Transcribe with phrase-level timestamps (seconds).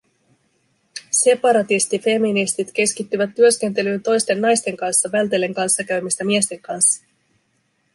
[1.11, 7.03] Separatistifeministit keskittyvät työskentelyyn toisten naisten kanssa vältellen kanssakäymistä miesten kanssa